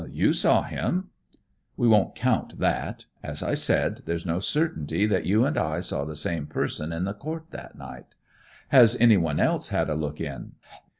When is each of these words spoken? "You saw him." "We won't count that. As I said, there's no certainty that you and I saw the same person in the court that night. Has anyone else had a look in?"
"You 0.11 0.33
saw 0.33 0.63
him." 0.63 1.11
"We 1.77 1.87
won't 1.87 2.15
count 2.15 2.57
that. 2.57 3.05
As 3.21 3.43
I 3.43 3.53
said, 3.53 4.01
there's 4.07 4.25
no 4.25 4.39
certainty 4.39 5.05
that 5.05 5.27
you 5.27 5.45
and 5.45 5.55
I 5.59 5.79
saw 5.81 6.05
the 6.05 6.15
same 6.15 6.47
person 6.47 6.91
in 6.91 7.03
the 7.05 7.13
court 7.13 7.51
that 7.51 7.77
night. 7.77 8.15
Has 8.69 8.97
anyone 8.99 9.39
else 9.39 9.69
had 9.69 9.91
a 9.91 9.93
look 9.93 10.19
in?" 10.19 10.53